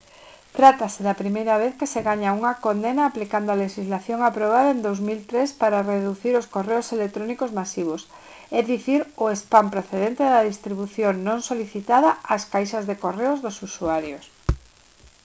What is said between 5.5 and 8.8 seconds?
para reducir os correos electrónicos masivos é